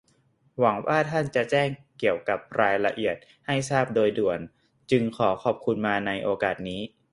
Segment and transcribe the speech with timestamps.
[0.59, 1.69] หวังว่าท่านจะแจ้ง
[1.99, 3.15] เกี่ยวกับรายละเอียด
[3.47, 4.39] ให้ทราบโดยด่วน
[4.91, 6.81] จึงขอขอบคุณมาในโอกาสนี้